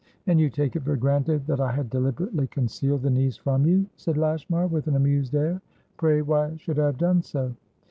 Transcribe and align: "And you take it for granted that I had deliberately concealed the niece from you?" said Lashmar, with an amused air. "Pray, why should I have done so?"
"And 0.25 0.39
you 0.39 0.49
take 0.49 0.75
it 0.75 0.81
for 0.83 0.95
granted 0.97 1.45
that 1.45 1.59
I 1.61 1.71
had 1.73 1.91
deliberately 1.91 2.47
concealed 2.47 3.03
the 3.03 3.11
niece 3.11 3.37
from 3.37 3.67
you?" 3.67 3.85
said 3.97 4.17
Lashmar, 4.17 4.65
with 4.65 4.87
an 4.87 4.95
amused 4.95 5.35
air. 5.35 5.61
"Pray, 5.97 6.23
why 6.23 6.57
should 6.57 6.79
I 6.79 6.87
have 6.87 6.97
done 6.97 7.21
so?" 7.21 7.53